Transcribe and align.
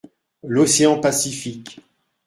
L’Océan 0.41 0.99
Pacifique. 0.99 1.79